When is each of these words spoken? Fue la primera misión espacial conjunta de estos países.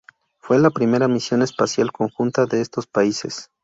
Fue 0.39 0.57
la 0.57 0.71
primera 0.71 1.07
misión 1.07 1.43
espacial 1.43 1.91
conjunta 1.91 2.47
de 2.47 2.61
estos 2.61 2.87
países. 2.87 3.51